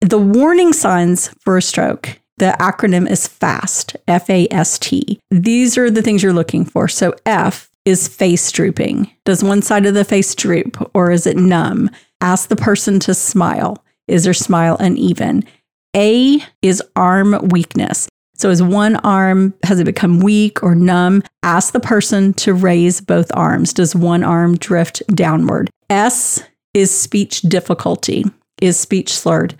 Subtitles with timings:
[0.00, 5.20] The warning signs for a stroke, the acronym is FAST, F A S T.
[5.30, 6.88] These are the things you're looking for.
[6.88, 9.10] So, F is face drooping.
[9.26, 11.90] Does one side of the face droop or is it numb?
[12.22, 13.84] Ask the person to smile.
[14.08, 15.44] Is their smile uneven?
[15.94, 18.08] A is arm weakness.
[18.36, 21.22] So, is one arm, has it become weak or numb?
[21.42, 23.74] Ask the person to raise both arms.
[23.74, 25.68] Does one arm drift downward?
[25.90, 26.42] S
[26.72, 28.24] is speech difficulty,
[28.62, 29.54] is speech slurred.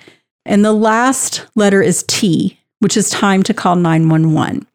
[0.46, 4.66] And the last letter is T, which is time to call 911.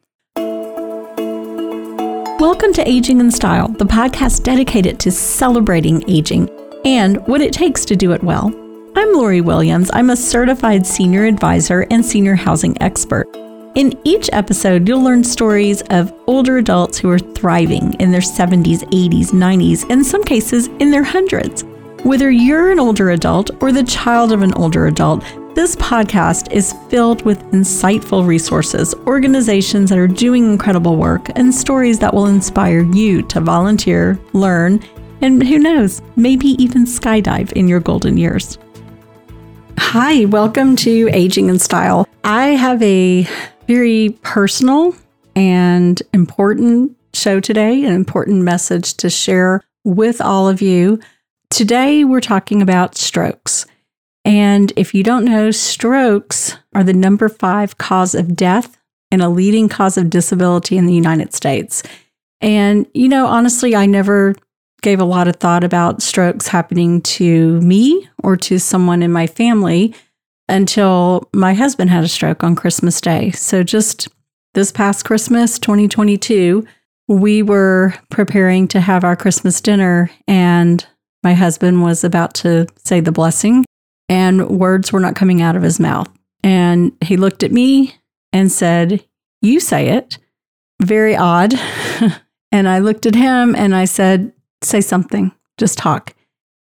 [2.38, 6.48] Welcome to Aging in Style, the podcast dedicated to celebrating aging
[6.84, 8.54] and what it takes to do it well.
[8.94, 9.90] I'm Lori Williams.
[9.92, 13.26] I'm a certified senior advisor and senior housing expert.
[13.74, 18.84] In each episode, you'll learn stories of older adults who are thriving in their 70s,
[18.90, 21.64] 80s, 90s, and in some cases in their hundreds.
[22.04, 25.24] Whether you're an older adult or the child of an older adult,
[25.56, 31.98] this podcast is filled with insightful resources, organizations that are doing incredible work, and stories
[31.98, 34.78] that will inspire you to volunteer, learn,
[35.22, 38.58] and who knows, maybe even skydive in your golden years.
[39.78, 42.06] Hi, welcome to Aging in Style.
[42.22, 43.26] I have a
[43.66, 44.94] very personal
[45.34, 51.00] and important show today, an important message to share with all of you.
[51.48, 53.64] Today, we're talking about strokes.
[54.26, 58.76] And if you don't know, strokes are the number five cause of death
[59.12, 61.84] and a leading cause of disability in the United States.
[62.40, 64.34] And, you know, honestly, I never
[64.82, 69.28] gave a lot of thought about strokes happening to me or to someone in my
[69.28, 69.94] family
[70.48, 73.30] until my husband had a stroke on Christmas Day.
[73.30, 74.08] So just
[74.54, 76.66] this past Christmas, 2022,
[77.06, 80.84] we were preparing to have our Christmas dinner, and
[81.22, 83.64] my husband was about to say the blessing,
[84.08, 86.08] and words were not coming out of his mouth.
[86.42, 87.94] And he looked at me
[88.32, 89.04] and said,
[89.42, 90.18] You say it.
[90.82, 91.54] Very odd.
[92.52, 96.14] and I looked at him and I said, Say something, just talk.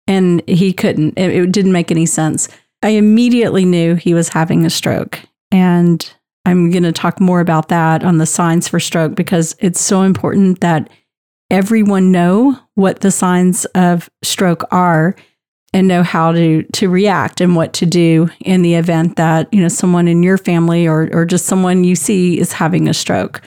[0.07, 1.19] And he couldn't.
[1.19, 2.49] It, it didn't make any sense.
[2.83, 5.21] I immediately knew he was having a stroke.
[5.53, 6.13] And
[6.45, 10.03] I'm going to talk more about that on the signs for stroke because it's so
[10.03, 10.89] important that
[11.51, 15.15] everyone know what the signs of stroke are
[15.73, 19.61] and know how to to react and what to do in the event that you
[19.61, 23.41] know someone in your family or or just someone you see is having a stroke.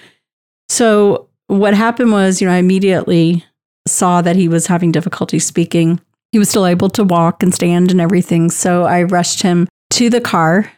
[0.70, 3.46] So what happened was, you know, I immediately
[3.88, 6.00] saw that he was having difficulty speaking
[6.34, 8.50] he was still able to walk and stand and everything.
[8.50, 10.70] So I rushed him to the car.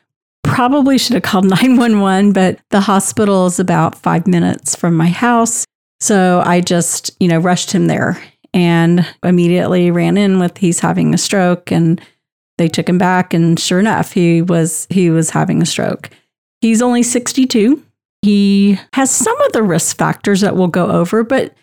[0.44, 5.64] Probably should have called 911, but the hospital is about five minutes from my house.
[6.02, 8.22] So I just, you know, rushed him there
[8.56, 12.02] and immediately ran in with he's having a stroke and
[12.58, 16.10] they took him back and sure enough he was he was having a stroke.
[16.62, 17.84] He's only 62.
[18.22, 21.54] He has some of the risk factors that we'll go over, but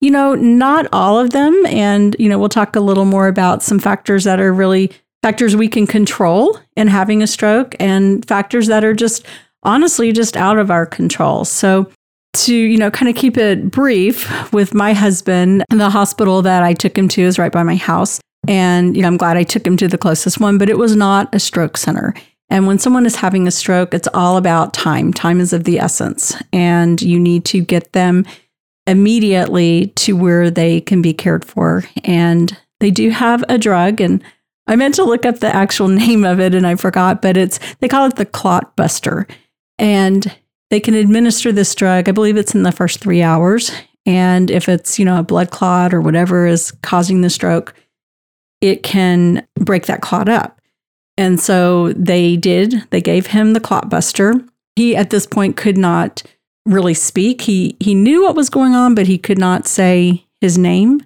[0.00, 1.64] you know, not all of them.
[1.66, 4.90] And, you know, we'll talk a little more about some factors that are really
[5.22, 9.26] factors we can control in having a stroke and factors that are just
[9.62, 11.44] honestly just out of our control.
[11.44, 11.90] So,
[12.32, 16.74] to, you know, kind of keep it brief with my husband, the hospital that I
[16.74, 18.20] took him to is right by my house.
[18.48, 20.96] And, you know, I'm glad I took him to the closest one, but it was
[20.96, 22.14] not a stroke center.
[22.48, 25.12] And when someone is having a stroke, it's all about time.
[25.12, 26.34] Time is of the essence.
[26.52, 28.24] And you need to get them
[28.86, 31.84] immediately to where they can be cared for.
[32.04, 34.22] And they do have a drug and
[34.66, 37.58] I meant to look up the actual name of it and I forgot, but it's
[37.80, 39.26] they call it the clot buster.
[39.78, 40.34] And
[40.70, 42.08] they can administer this drug.
[42.08, 43.70] I believe it's in the first 3 hours.
[44.06, 47.74] And if it's, you know, a blood clot or whatever is causing the stroke,
[48.60, 50.60] it can break that clot up.
[51.16, 52.84] And so they did.
[52.90, 54.34] They gave him the clot buster.
[54.76, 56.22] He at this point could not
[56.66, 57.42] really speak.
[57.42, 61.02] He he knew what was going on, but he could not say his name,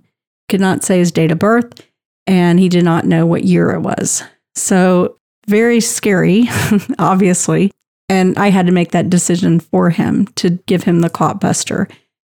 [0.49, 1.81] could not say his date of birth,
[2.27, 4.23] and he did not know what year it was.
[4.55, 6.49] So very scary,
[6.99, 7.73] obviously.
[8.09, 11.89] And I had to make that decision for him to give him the clot buster.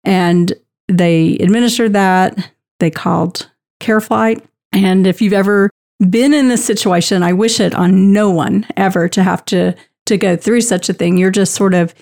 [0.03, 0.53] And
[0.87, 2.51] they administered that.
[2.79, 3.49] They called
[3.81, 4.43] CareFlight.
[4.71, 5.69] And if you've ever
[6.09, 9.75] been in this situation, I wish it on no one ever to have to
[10.05, 11.17] to go through such a thing.
[11.17, 11.93] You're just sort of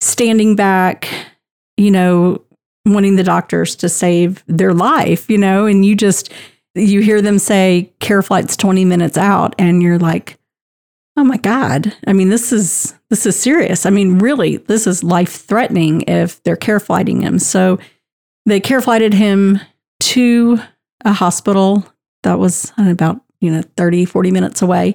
[0.00, 1.08] standing back,
[1.76, 2.42] you know,
[2.86, 6.32] wanting the doctors to save their life, you know, and you just
[6.74, 10.38] you hear them say CareFlight's 20 minutes out and you're like,
[11.16, 11.94] "Oh my god.
[12.06, 13.86] I mean, this is this is serious.
[13.86, 17.78] I mean, really, this is life-threatening if they're CareFlighting him." So
[18.46, 19.60] they CareFlighted him
[20.00, 20.58] to
[21.04, 21.86] a hospital
[22.22, 24.94] that was about you know, 30, 40 minutes away,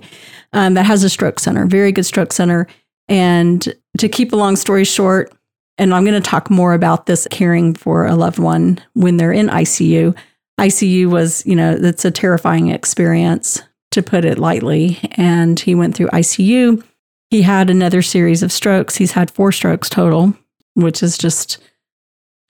[0.53, 2.65] um, that has a stroke center, very good stroke center.
[3.09, 5.33] And to keep a long story short,
[5.77, 9.33] and I'm going to talk more about this caring for a loved one when they're
[9.33, 10.17] in ICU.
[10.59, 13.61] ICU was, you know, it's a terrifying experience
[13.97, 14.99] to put it lightly.
[15.13, 16.83] And he went through ICU.
[17.29, 18.95] He had another series of strokes.
[18.95, 20.33] He's had four strokes total,
[20.75, 21.57] which is just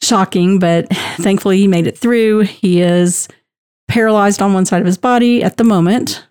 [0.04, 2.42] shocking, but thankfully he made it through.
[2.42, 3.28] He is
[3.88, 6.28] paralyzed on one side of his body at the moment.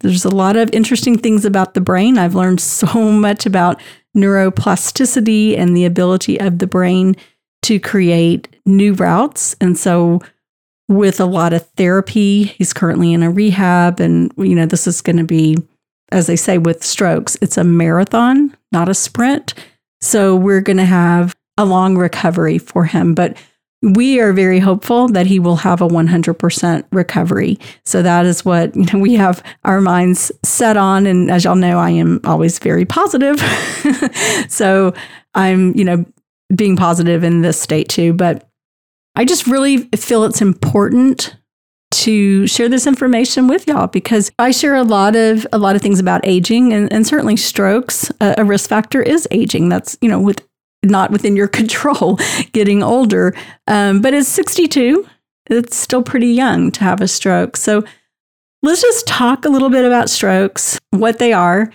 [0.00, 2.18] There's a lot of interesting things about the brain.
[2.18, 3.80] I've learned so much about
[4.16, 7.16] neuroplasticity and the ability of the brain
[7.62, 9.54] to create new routes.
[9.60, 10.20] And so,
[10.88, 14.00] with a lot of therapy, he's currently in a rehab.
[14.00, 15.56] And, you know, this is going to be,
[16.12, 19.54] as they say with strokes, it's a marathon, not a sprint.
[20.00, 23.14] So, we're going to have a long recovery for him.
[23.14, 23.36] But
[23.82, 27.58] we are very hopeful that he will have a 100% recovery.
[27.84, 31.06] So that is what you know, we have our minds set on.
[31.06, 33.38] And as y'all know, I am always very positive.
[34.48, 34.94] so
[35.34, 36.04] I'm, you know,
[36.54, 38.12] being positive in this state too.
[38.12, 38.48] But
[39.16, 41.34] I just really feel it's important
[41.92, 45.82] to share this information with y'all because I share a lot of a lot of
[45.82, 48.12] things about aging and, and certainly strokes.
[48.20, 49.70] A, risk factor is aging.
[49.70, 50.46] That's you know with
[50.84, 52.18] not within your control
[52.52, 53.34] getting older.
[53.66, 55.08] Um, but at 62,
[55.48, 57.56] it's still pretty young to have a stroke.
[57.56, 57.82] So
[58.62, 61.72] let's just talk a little bit about strokes, what they are,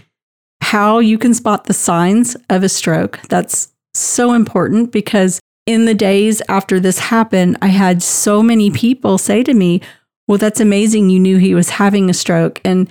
[0.62, 3.20] how you can spot the signs of a stroke.
[3.30, 9.18] That's so important because in the days after this happened, I had so many people
[9.18, 9.82] say to me,
[10.28, 11.10] Well, that's amazing.
[11.10, 12.62] You knew he was having a stroke.
[12.64, 12.90] And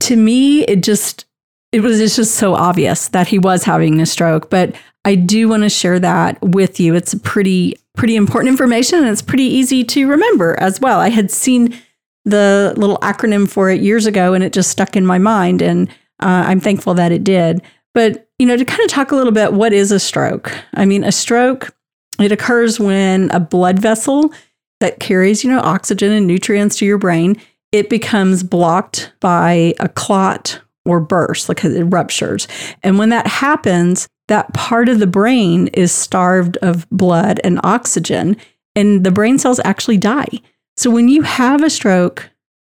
[0.00, 1.26] to me, it just,
[1.72, 4.50] it was just so obvious that he was having a stroke.
[4.50, 4.74] But
[5.04, 6.94] I do want to share that with you.
[6.94, 11.00] It's pretty pretty important information and it's pretty easy to remember as well.
[11.00, 11.76] I had seen
[12.24, 15.88] the little acronym for it years ago and it just stuck in my mind and
[16.22, 17.62] uh, I'm thankful that it did.
[17.92, 20.52] But you know, to kind of talk a little bit, what is a stroke?
[20.74, 21.74] I mean, a stroke
[22.20, 24.32] it occurs when a blood vessel
[24.80, 27.36] that carries you know oxygen and nutrients to your brain
[27.72, 32.48] it becomes blocked by a clot or burst, like it ruptures.
[32.82, 38.36] And when that happens, that part of the brain is starved of blood and oxygen,
[38.74, 40.40] and the brain cells actually die.
[40.76, 42.30] So when you have a stroke,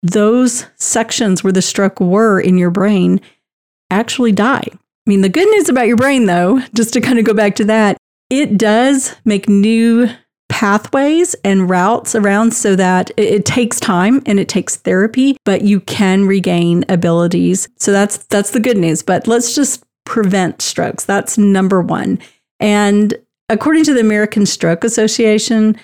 [0.02, 3.20] those sections where the stroke were in your brain
[3.90, 4.66] actually die.
[4.66, 7.54] I mean, the good news about your brain, though, just to kind of go back
[7.56, 7.96] to that,
[8.32, 10.08] it does make new
[10.48, 15.80] pathways and routes around so that it, takes time and it takes therapy, but you
[15.80, 17.68] can regain abilities.
[17.76, 19.02] So that's that's the good news.
[19.02, 21.04] But let's just prevent strokes.
[21.04, 22.18] That's number one.
[22.58, 23.14] And
[23.50, 25.76] according to the American Stroke Association,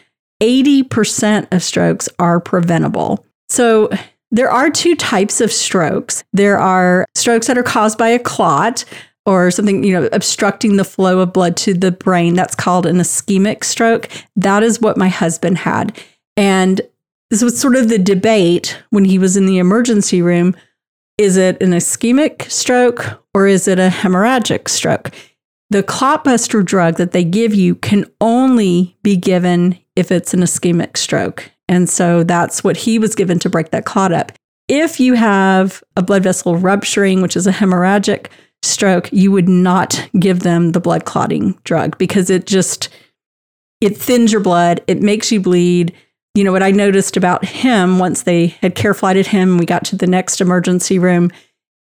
[0.43, 3.27] 80% of strokes are preventable.
[3.51, 3.91] So
[4.31, 6.25] there are two types of strokes.
[6.33, 8.87] There are strokes that are caused by a clot
[9.29, 12.33] or something, you know, obstructing the flow of blood to the brain.
[12.33, 14.09] That's called an ischemic stroke.
[14.37, 15.97] That is what my husband had.
[16.35, 16.81] And
[17.29, 20.57] this was sort of the debate when he was in the emergency room
[21.19, 25.11] is it an ischemic stroke or is it a hemorrhagic stroke?
[25.69, 30.97] The clotbuster drug that they give you can only be given if it's an ischemic
[30.97, 31.51] stroke.
[31.69, 34.33] And so that's what he was given to break that clot up.
[34.69, 38.29] If you have a blood vessel rupturing, which is a hemorrhagic
[38.63, 42.89] stroke, you would not give them the blood clotting drug because it just
[43.81, 45.95] it thins your blood, it makes you bleed
[46.39, 49.85] you know, what I noticed about him once they had care flighted him, we got
[49.87, 51.33] to the next emergency room.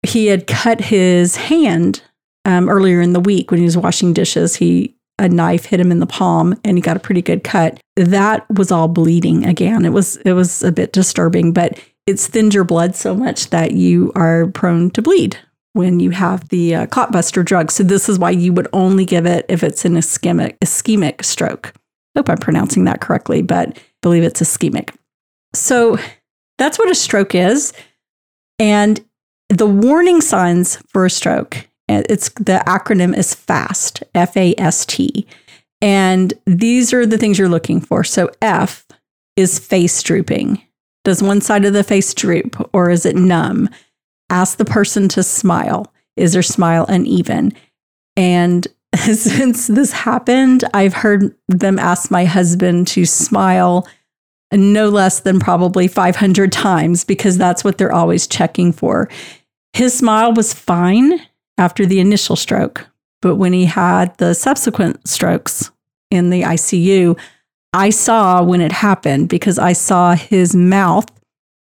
[0.02, 2.02] He had cut his hand
[2.46, 4.56] um, earlier in the week when he was washing dishes.
[4.56, 7.80] He a knife hit him in the palm and he got a pretty good cut.
[7.96, 9.86] That was all bleeding again.
[9.86, 13.74] It was it was a bit disturbing, but it's thinned your blood so much that
[13.74, 15.38] you are prone to bleed
[15.74, 17.72] when you have the uh, clotbuster drug.
[17.72, 21.74] So this is why you would only give it if it's an ischemic ischemic stroke.
[22.16, 24.94] Hope I'm pronouncing that correctly, but believe it's ischemic.
[25.54, 25.98] So
[26.58, 27.74] that's what a stroke is.
[28.60, 29.04] And
[29.50, 35.26] the warning signs for a stroke, it's the acronym is FAST, F A S T.
[35.82, 38.04] And these are the things you're looking for.
[38.04, 38.86] So F
[39.36, 40.62] is face drooping.
[41.04, 43.70] Does one side of the face droop or is it numb?
[44.32, 45.94] Ask the person to smile.
[46.16, 47.54] Is their smile uneven?
[48.16, 53.88] And since this happened, I've heard them ask my husband to smile
[54.54, 59.10] no less than probably 500 times because that's what they're always checking for.
[59.74, 61.22] His smile was fine
[61.58, 62.88] after the initial stroke,
[63.22, 65.72] but when he had the subsequent strokes
[66.10, 67.18] in the ICU,
[67.74, 71.10] I saw when it happened because I saw his mouth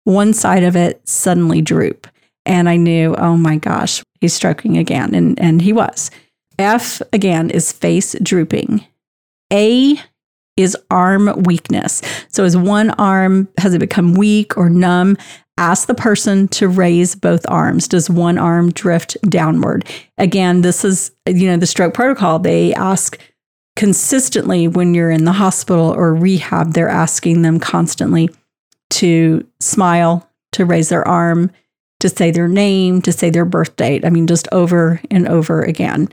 [0.03, 2.07] one side of it suddenly droop.
[2.45, 5.13] And I knew, oh my gosh, he's stroking again.
[5.13, 6.11] And, and he was.
[6.57, 8.85] F again is face drooping.
[9.51, 9.99] A
[10.57, 12.01] is arm weakness.
[12.29, 15.17] So, is one arm, has it become weak or numb?
[15.57, 17.87] Ask the person to raise both arms.
[17.87, 19.85] Does one arm drift downward?
[20.17, 22.39] Again, this is, you know, the stroke protocol.
[22.39, 23.19] They ask
[23.75, 28.29] consistently when you're in the hospital or rehab, they're asking them constantly
[28.91, 31.51] to smile, to raise their arm,
[32.01, 34.05] to say their name, to say their birth date.
[34.05, 36.09] I mean, just over and over again.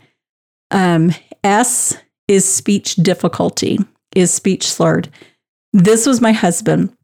[0.71, 1.15] Um,
[1.45, 1.97] S
[2.29, 3.79] is speech difficulty,
[4.15, 5.09] is speech slurred.
[5.73, 6.95] This was my husband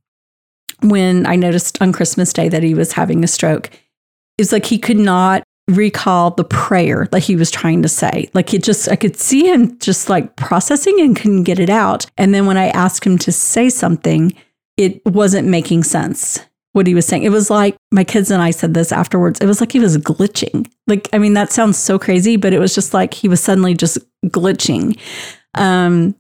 [0.83, 3.71] when I noticed on Christmas Day that he was having a stroke.
[4.39, 8.29] It's like he could not recall the prayer that he was trying to say.
[8.35, 12.05] Like it just, I could see him just like processing and couldn't get it out.
[12.19, 14.35] And then when I asked him to say something,
[14.77, 16.41] it wasn't making sense
[16.75, 17.23] what he was saying.
[17.23, 19.41] It was like my kids and I said this afterwards.
[19.41, 20.69] It was like he was glitching.
[20.89, 23.75] Like, I mean, that sounds so crazy, but it was just like he was suddenly
[23.75, 24.99] just glitching.
[25.55, 26.17] Um,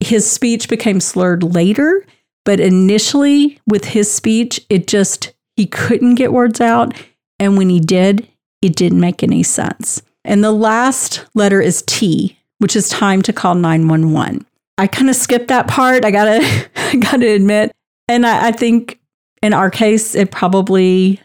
[0.00, 2.04] his speech became slurred later,
[2.44, 6.92] but initially with his speech, it just, he couldn't get words out.
[7.38, 8.28] And when he did,
[8.62, 10.02] it didn't make any sense.
[10.24, 14.44] And the last letter is T, which is time to call 911.
[14.78, 16.04] I kind of skipped that part.
[16.04, 17.70] I gotta, I gotta admit.
[18.08, 18.98] And I, I think
[19.42, 21.20] in our case, it probably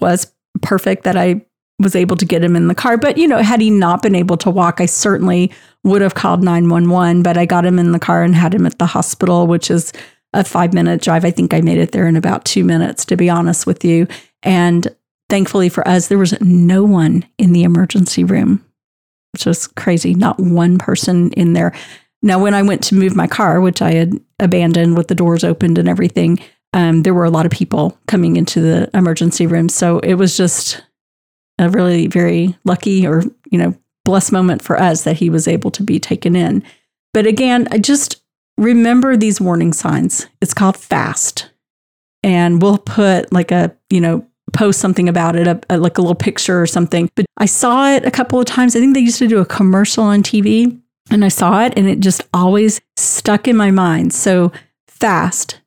[0.00, 1.44] was perfect that I
[1.78, 2.96] was able to get him in the car.
[2.96, 5.52] But, you know, had he not been able to walk, I certainly
[5.84, 7.22] would have called 911.
[7.22, 9.92] But I got him in the car and had him at the hospital, which is
[10.32, 11.24] a five minute drive.
[11.24, 14.06] I think I made it there in about two minutes, to be honest with you.
[14.42, 14.88] And
[15.30, 18.64] thankfully for us, there was no one in the emergency room,
[19.32, 20.14] which was crazy.
[20.14, 21.72] Not one person in there.
[22.22, 25.44] Now, when I went to move my car, which I had abandoned with the doors
[25.44, 26.40] opened and everything,
[26.72, 29.68] um, there were a lot of people coming into the emergency room.
[29.68, 30.82] So it was just
[31.58, 35.70] a really very lucky or, you know, blessed moment for us that he was able
[35.72, 36.62] to be taken in.
[37.12, 38.22] But again, I just
[38.56, 40.26] remember these warning signs.
[40.40, 41.50] It's called FAST.
[42.22, 46.00] And we'll put like a, you know, post something about it, a, a, like a
[46.00, 47.10] little picture or something.
[47.14, 48.74] But I saw it a couple of times.
[48.74, 50.78] I think they used to do a commercial on TV
[51.10, 54.12] and I saw it and it just always stuck in my mind.
[54.12, 54.52] So,
[54.88, 55.60] FAST,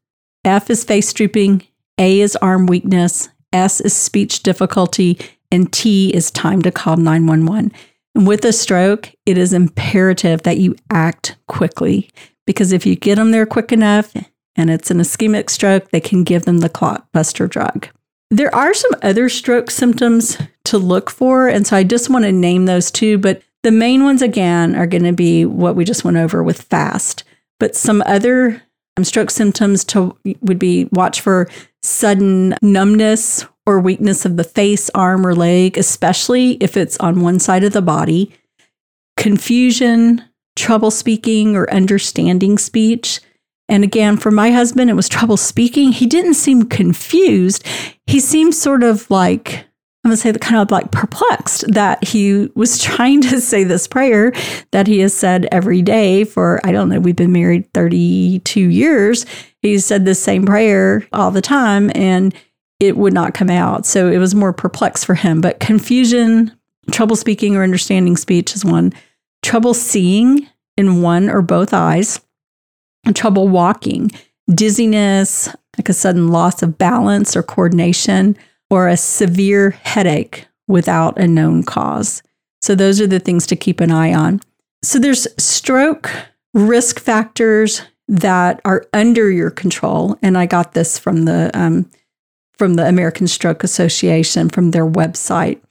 [0.43, 1.63] F is face drooping,
[1.97, 5.19] A is arm weakness, S is speech difficulty,
[5.51, 7.71] and T is time to call 911.
[8.15, 12.09] And with a stroke, it is imperative that you act quickly
[12.45, 14.13] because if you get them there quick enough
[14.55, 17.87] and it's an ischemic stroke, they can give them the clot buster drug.
[18.29, 21.47] There are some other stroke symptoms to look for.
[21.47, 23.17] And so I just want to name those two.
[23.17, 26.61] But the main ones, again, are going to be what we just went over with
[26.63, 27.23] FAST.
[27.59, 28.63] But some other
[28.97, 31.49] Um, stroke symptoms to would be watch for
[31.81, 37.39] sudden numbness or weakness of the face, arm, or leg, especially if it's on one
[37.39, 38.33] side of the body,
[39.17, 40.23] confusion,
[40.55, 43.21] trouble speaking or understanding speech.
[43.69, 45.93] And again, for my husband, it was trouble speaking.
[45.93, 47.65] He didn't seem confused.
[48.05, 49.65] He seemed sort of like
[50.03, 53.87] I'm going to say kind of like perplexed that he was trying to say this
[53.87, 54.33] prayer
[54.71, 59.25] that he has said every day for, I don't know, we've been married 32 years.
[59.61, 62.33] He said the same prayer all the time and
[62.79, 63.85] it would not come out.
[63.85, 65.39] So it was more perplexed for him.
[65.39, 66.51] But confusion,
[66.89, 68.93] trouble speaking or understanding speech is one,
[69.43, 72.19] trouble seeing in one or both eyes,
[73.05, 74.09] and trouble walking,
[74.53, 78.35] dizziness, like a sudden loss of balance or coordination
[78.71, 82.23] or a severe headache without a known cause.
[82.63, 84.39] So, those are the things to keep an eye on.
[84.81, 86.09] So, there's stroke
[86.53, 90.17] risk factors that are under your control.
[90.23, 91.89] And I got this from the, um,
[92.57, 95.61] from the American Stroke Association, from their website.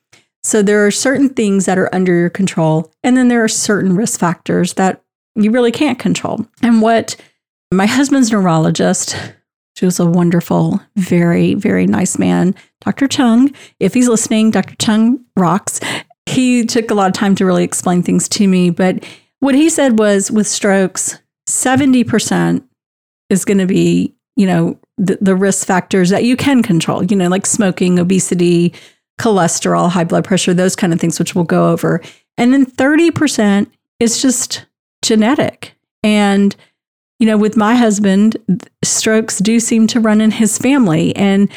[0.43, 2.93] So, there are certain things that are under your control.
[3.03, 5.03] And then there are certain risk factors that
[5.35, 6.47] you really can't control.
[6.63, 7.17] And what
[7.73, 9.17] my husband's neurologist
[9.81, 12.55] she was a wonderful, very, very nice man.
[12.83, 13.09] Dr.
[13.09, 14.77] Chung, if he's listening, Dr.
[14.77, 15.81] Chung rocks.
[16.27, 18.69] He took a lot of time to really explain things to me.
[18.69, 19.03] But
[19.39, 21.19] what he said was with strokes,
[21.49, 22.63] 70%
[23.31, 27.17] is going to be, you know, the, the risk factors that you can control, you
[27.17, 28.75] know, like smoking, obesity,
[29.19, 32.03] cholesterol, high blood pressure, those kind of things, which we'll go over.
[32.37, 33.67] And then 30%
[33.99, 34.67] is just
[35.01, 35.75] genetic.
[36.03, 36.55] And
[37.21, 38.37] you know, with my husband,
[38.83, 41.15] strokes do seem to run in his family.
[41.15, 41.49] And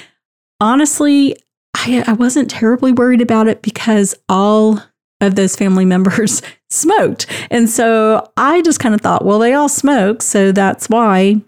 [0.59, 1.35] honestly,
[1.75, 4.79] I, I wasn't terribly worried about it because all
[5.21, 7.25] of those family members smoked.
[7.49, 10.21] And so I just kind of thought, well, they all smoke.
[10.21, 11.41] So that's why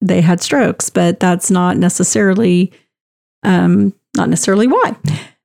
[0.00, 0.90] they had strokes.
[0.90, 2.72] But that's not necessarily
[3.42, 4.96] um, not necessarily why.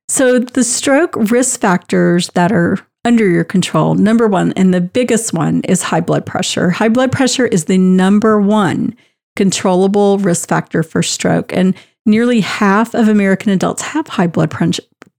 [0.08, 5.32] So, the stroke risk factors that are under your control, number one, and the biggest
[5.32, 6.68] one is high blood pressure.
[6.68, 8.94] High blood pressure is the number one
[9.34, 11.50] controllable risk factor for stroke.
[11.54, 11.74] And
[12.04, 14.54] nearly half of American adults have high blood,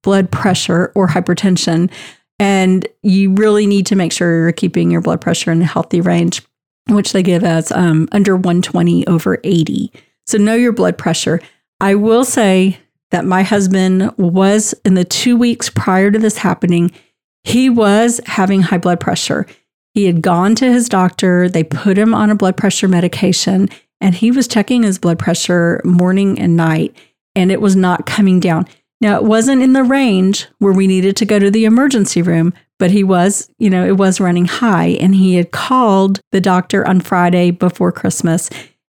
[0.03, 1.89] blood pressure or hypertension.
[2.37, 5.99] And you really need to make sure you're keeping your blood pressure in a healthy
[5.99, 6.43] range,
[6.89, 9.91] which they give as um, under 120 over 80.
[10.27, 11.41] So know your blood pressure.
[11.81, 12.77] I will say
[13.09, 16.91] that my husband was in the two weeks prior to this happening,
[17.43, 19.45] he was having high blood pressure.
[19.93, 23.69] He had gone to his doctor, they put him on a blood pressure medication,
[24.01, 26.95] and he was checking his blood pressure morning and night,
[27.35, 28.65] and it was not coming down.
[29.01, 32.53] Now, it wasn't in the range where we needed to go to the emergency room,
[32.77, 34.97] but he was, you know, it was running high.
[34.99, 38.49] And he had called the doctor on Friday before Christmas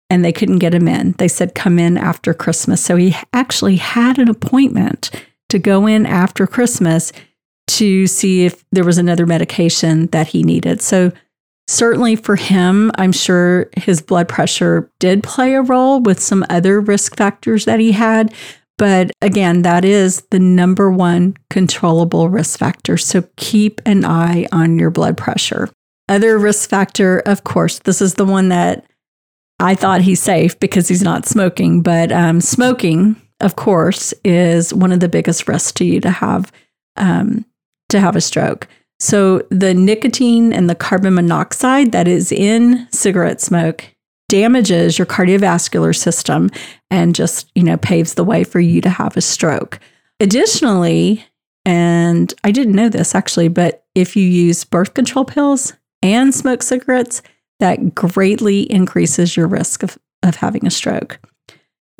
[0.09, 1.13] and they couldn't get him in.
[1.13, 2.81] They said, come in after Christmas.
[2.81, 5.11] So he actually had an appointment
[5.49, 7.11] to go in after Christmas
[7.67, 10.81] to see if there was another medication that he needed.
[10.81, 11.11] So,
[11.67, 16.79] certainly for him, I'm sure his blood pressure did play a role with some other
[16.79, 18.33] risk factors that he had.
[18.77, 22.95] But again, that is the number one controllable risk factor.
[22.95, 25.69] So keep an eye on your blood pressure.
[26.07, 28.85] Other risk factor, of course, this is the one that
[29.59, 34.91] I thought he's safe because he's not smoking, but um, smoking, of course, is one
[34.91, 36.51] of the biggest risks to you to have
[36.95, 37.45] um,
[37.89, 38.67] to have a stroke.
[38.99, 43.85] So the nicotine and the carbon monoxide that is in cigarette smoke
[44.29, 46.49] damages your cardiovascular system
[46.89, 49.79] and just, you know, paves the way for you to have a stroke.
[50.19, 51.23] Additionally,
[51.63, 56.63] and I didn't know this actually, but if you use birth control pills and smoke
[56.63, 57.21] cigarettes,
[57.59, 61.19] that greatly increases your risk of, of having a stroke.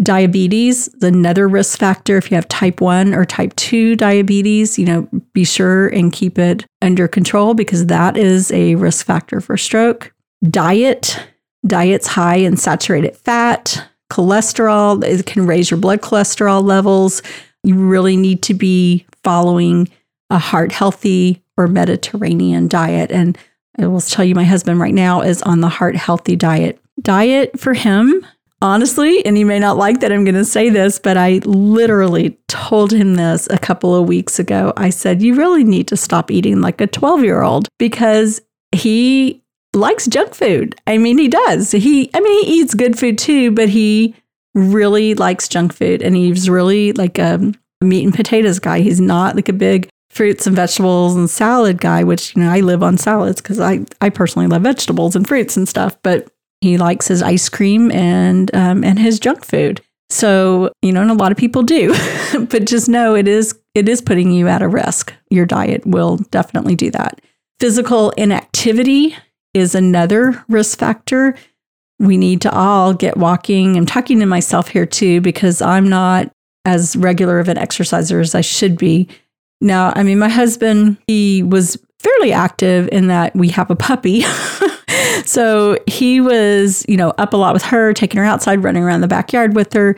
[0.01, 2.17] Diabetes is another risk factor.
[2.17, 6.37] If you have type 1 or type 2 diabetes, you know, be sure and keep
[6.37, 10.13] it under control because that is a risk factor for stroke.
[10.47, 11.19] Diet,
[11.65, 17.23] diet's high in saturated fat, cholesterol, it can raise your blood cholesterol levels.
[17.63, 19.89] You really need to be following
[20.29, 23.11] a heart healthy or Mediterranean diet.
[23.11, 23.35] And
[23.79, 26.79] I will tell you, my husband right now is on the heart healthy diet.
[27.01, 28.25] Diet for him,
[28.61, 32.37] honestly, and you may not like that I'm going to say this, but I literally
[32.47, 34.73] told him this a couple of weeks ago.
[34.77, 38.41] I said, You really need to stop eating like a 12 year old because
[38.71, 39.43] he
[39.73, 40.75] likes junk food.
[40.87, 41.71] I mean, he does.
[41.71, 44.15] He, I mean, he eats good food too, but he
[44.53, 48.79] really likes junk food and he's really like a meat and potatoes guy.
[48.79, 52.61] He's not like a big fruits and vegetables and salad guy, which, you know, I
[52.61, 56.77] live on salads because I, I personally love vegetables and fruits and stuff, but he
[56.77, 59.81] likes his ice cream and, um, and his junk food.
[60.09, 61.93] So, you know, and a lot of people do,
[62.49, 65.13] but just know it is, it is putting you at a risk.
[65.29, 67.21] Your diet will definitely do that.
[67.59, 69.15] Physical inactivity
[69.53, 71.35] is another risk factor.
[71.99, 73.75] We need to all get walking.
[73.75, 76.31] I'm talking to myself here too, because I'm not
[76.63, 79.07] as regular of an exerciser as I should be.
[79.61, 84.23] Now, I mean, my husband, he was fairly active in that we have a puppy.
[85.27, 89.01] so he was, you know, up a lot with her, taking her outside, running around
[89.01, 89.95] the backyard with her.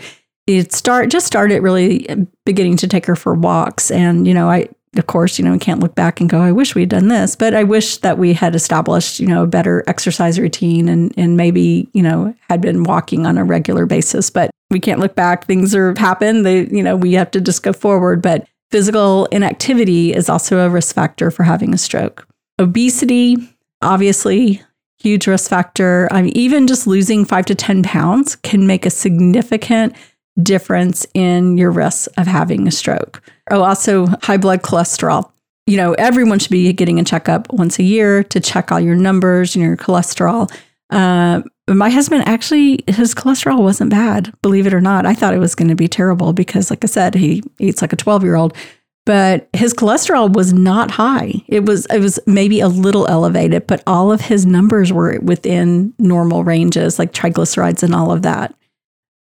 [0.47, 2.07] It start just started really
[2.45, 3.91] beginning to take her for walks.
[3.91, 6.51] And, you know, I of course, you know, we can't look back and go, I
[6.51, 9.83] wish we'd done this, but I wish that we had established, you know, a better
[9.85, 14.31] exercise routine and and maybe, you know, had been walking on a regular basis.
[14.31, 15.45] But we can't look back.
[15.45, 16.41] Things are happen.
[16.41, 18.21] They, you know, we have to just go forward.
[18.21, 22.27] But Physical inactivity is also a risk factor for having a stroke.
[22.59, 23.35] Obesity,
[23.81, 24.61] obviously,
[24.99, 26.07] huge risk factor.
[26.11, 29.95] Mean, even just losing five to 10 pounds can make a significant
[30.41, 33.21] difference in your risk of having a stroke.
[33.51, 35.31] Oh, also high blood cholesterol.
[35.67, 38.95] You know, everyone should be getting a checkup once a year to check all your
[38.95, 40.51] numbers and your cholesterol.
[40.89, 45.05] Uh, my husband actually, his cholesterol wasn't bad, believe it or not.
[45.05, 47.93] I thought it was going to be terrible because, like I said, he eats like
[47.93, 48.55] a 12 year old,
[49.09, 51.33] but his cholesterol was not high.
[51.47, 55.95] It was, it was maybe a little elevated, but all of his numbers were within
[55.97, 58.53] normal ranges, like triglycerides and all of that.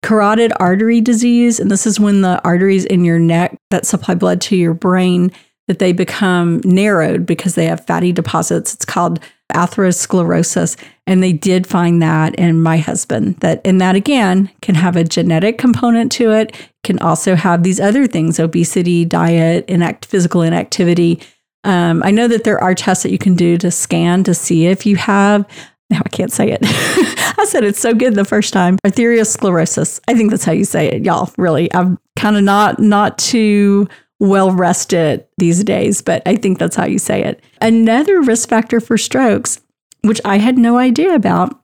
[0.03, 4.41] Carotid artery disease, and this is when the arteries in your neck that supply blood
[4.41, 5.31] to your brain
[5.69, 8.73] that they become narrowed because they have fatty deposits.
[8.73, 9.19] It's called
[9.53, 10.75] atherosclerosis.
[11.05, 13.35] And they did find that in my husband.
[13.41, 17.79] That and that again can have a genetic component to it, can also have these
[17.79, 21.21] other things, obesity, diet, inact physical inactivity.
[21.63, 24.65] Um, I know that there are tests that you can do to scan to see
[24.65, 25.47] if you have
[25.91, 26.59] now I can't say it.
[26.63, 28.77] I said it so good the first time.
[28.85, 29.99] Arteriosclerosis.
[30.07, 31.31] I think that's how you say it, y'all.
[31.37, 33.87] Really, I'm kind of not not too
[34.19, 37.41] well rested these days, but I think that's how you say it.
[37.61, 39.61] Another risk factor for strokes,
[40.01, 41.61] which I had no idea about,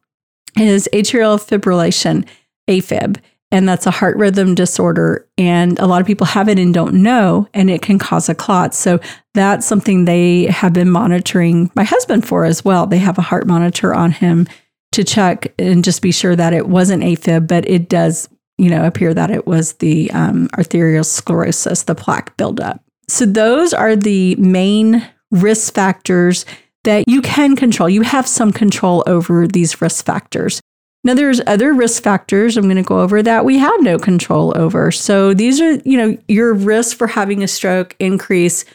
[0.57, 2.27] is atrial fibrillation,
[2.69, 3.17] AFib
[3.55, 5.27] and that's a heart rhythm disorder.
[5.37, 8.35] And a lot of people have it and don't know, and it can cause a
[8.35, 8.73] clot.
[8.73, 8.99] So
[9.33, 12.85] that's something they have been monitoring my husband for as well.
[12.85, 14.47] They have a heart monitor on him
[14.91, 18.85] to check and just be sure that it wasn't AFib, but it does, you know,
[18.85, 22.81] appear that it was the um, arteriosclerosis, the plaque buildup.
[23.07, 26.45] So those are the main risk factors
[26.83, 27.89] that you can control.
[27.89, 30.61] You have some control over these risk factors.
[31.03, 34.53] Now, there's other risk factors I'm going to go over that we have no control
[34.57, 34.91] over.
[34.91, 38.65] So these are, you know, your risk for having a stroke increase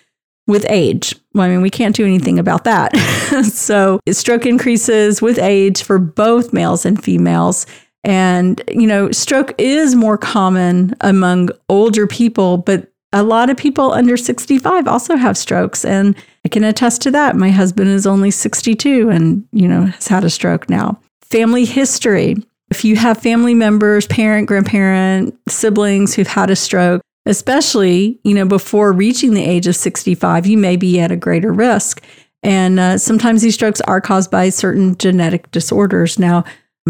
[0.46, 1.14] with age.
[1.34, 2.96] Well, I mean, we can't do anything about that.
[3.52, 7.66] so stroke increases with age for both males and females.
[8.04, 13.92] And, you know, stroke is more common among older people, but a lot of people
[13.92, 15.84] under 65 also have strokes.
[15.84, 17.36] And I can attest to that.
[17.36, 22.36] My husband is only 62 and, you know, has had a stroke now family history.
[22.70, 28.44] If you have family members, parent, grandparent, siblings who've had a stroke, especially, you know,
[28.44, 32.02] before reaching the age of 65, you may be at a greater risk.
[32.42, 36.18] And uh, sometimes these strokes are caused by certain genetic disorders.
[36.18, 36.44] Now,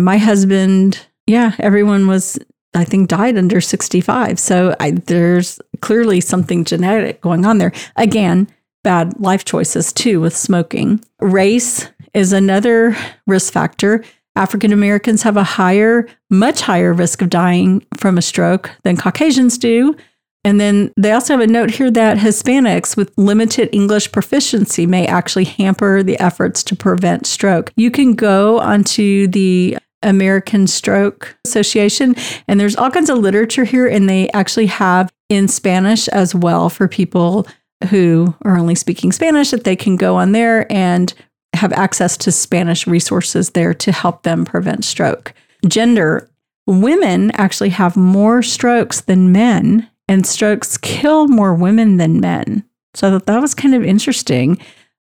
[0.05, 2.39] my husband, yeah, everyone was,
[2.75, 4.39] I think, died under 65.
[4.39, 7.73] So I, there's clearly something genetic going on there.
[7.97, 8.49] Again,
[8.83, 11.05] bad life choices too with smoking.
[11.21, 14.05] Race is another risk factor.
[14.37, 19.59] African Americans have a higher, much higher risk of dying from a stroke than Caucasians
[19.59, 19.97] do.
[20.45, 25.07] And then they also have a note here that Hispanics with limited English proficiency may
[25.07, 27.73] actually hamper the efforts to prevent stroke.
[27.77, 32.15] You can go onto the American Stroke Association,
[32.49, 36.69] and there's all kinds of literature here, and they actually have in Spanish as well
[36.69, 37.47] for people
[37.89, 41.15] who are only speaking Spanish that they can go on there and
[41.55, 45.33] have access to Spanish resources there to help them prevent stroke.
[45.67, 46.29] Gender
[46.67, 52.65] women actually have more strokes than men, and strokes kill more women than men.
[52.95, 54.59] So that, was kind of interesting.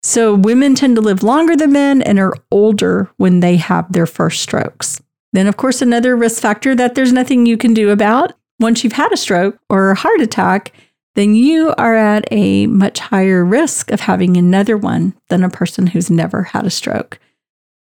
[0.04, 4.06] So women tend to live longer than men and are older when they have their
[4.06, 5.02] first strokes.
[5.32, 8.94] Then, of course, another risk factor that there's nothing you can do about once you've
[8.94, 10.74] had a stroke or a heart attack
[11.16, 15.88] then you are at a much higher risk of having another one than a person
[15.88, 17.20] who's never had a stroke.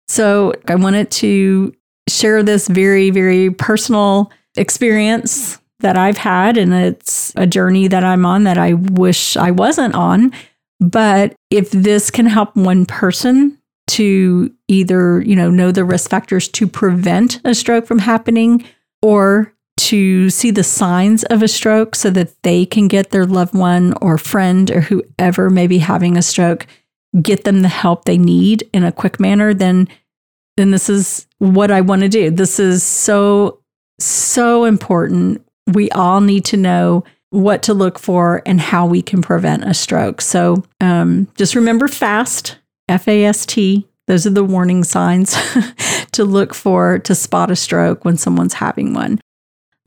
[0.07, 1.75] So I wanted to
[2.07, 6.57] share this very, very personal experience that I've had.
[6.57, 10.33] And it's a journey that I'm on that I wish I wasn't on.
[10.79, 16.47] But if this can help one person to either, you know, know the risk factors
[16.49, 18.63] to prevent a stroke from happening
[19.01, 23.53] or to see the signs of a stroke so that they can get their loved
[23.53, 26.67] one or friend or whoever may be having a stroke
[27.21, 29.87] get them the help they need in a quick manner then
[30.59, 32.29] then this is what I want to do.
[32.29, 33.61] This is so
[33.97, 35.41] so important.
[35.67, 39.73] We all need to know what to look for and how we can prevent a
[39.73, 40.21] stroke.
[40.21, 43.87] So um, just remember FAST, F A S T.
[44.07, 45.37] Those are the warning signs
[46.13, 49.19] to look for to spot a stroke when someone's having one.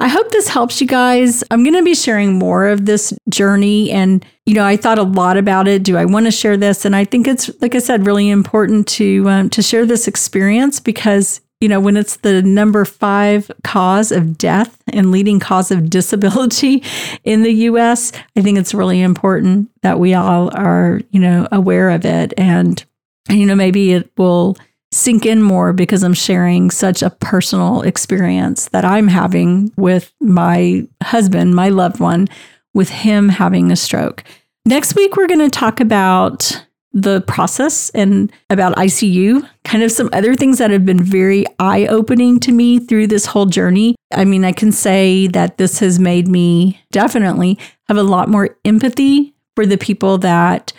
[0.03, 1.45] I hope this helps you guys.
[1.53, 3.93] I'm going to be sharing more of this journey.
[3.93, 5.85] And, you know, I thought a lot about it.
[5.85, 6.85] Do I want to share this?
[6.85, 10.81] And I think it's, like I said, really important to, um, to share this experience
[10.81, 15.89] because, you know, when it's the number five cause of death and leading cause of
[15.91, 16.83] disability
[17.23, 21.91] in the US, I think it's really important that we all are, you know, aware
[21.91, 22.35] of it.
[22.37, 22.85] And,
[23.29, 24.57] you know, maybe it will
[24.91, 30.87] sink in more because I'm sharing such a personal experience that I'm having with my
[31.01, 32.29] husband, my loved one,
[32.75, 34.25] with him having a stroke.
[34.67, 40.11] Next week, we're going to talk about the process and about ICU, kind of some
[40.13, 43.95] other things that have been very eye opening to me through this whole journey.
[44.13, 48.57] I mean, I can say that this has made me definitely have a lot more
[48.65, 50.73] empathy for the people that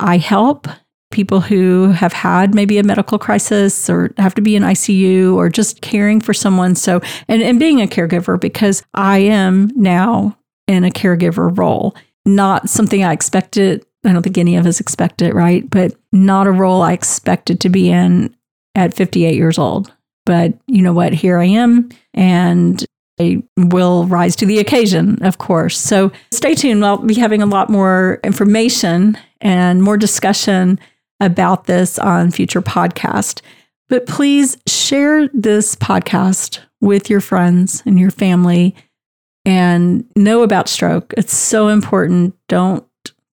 [0.00, 0.68] I help
[1.14, 5.48] people who have had maybe a medical crisis or have to be in ICU or
[5.48, 6.74] just caring for someone.
[6.74, 11.94] So, and, and being a caregiver because I am now in a caregiver role,
[12.26, 13.86] not something I expected.
[14.04, 15.68] I don't think any of us expect it, right?
[15.68, 18.34] But not a role I expected to be in
[18.74, 19.92] at 58 years old.
[20.26, 21.12] But you know what?
[21.12, 21.88] Here I am.
[22.12, 22.84] And
[23.20, 25.78] I will rise to the occasion, of course.
[25.78, 26.84] So stay tuned.
[26.84, 30.80] I'll be having a lot more information and more discussion
[31.20, 33.40] about this on future podcast.
[33.88, 38.74] But please share this podcast with your friends and your family
[39.44, 41.14] and know about stroke.
[41.16, 42.34] It's so important.
[42.48, 42.84] Don't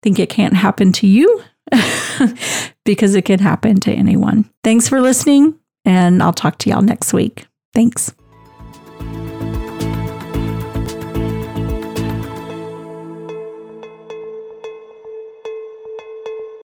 [0.01, 1.43] think it can't happen to you
[2.85, 4.49] because it can happen to anyone.
[4.63, 7.47] Thanks for listening, and I'll talk to y'all next week.
[7.73, 8.13] Thanks.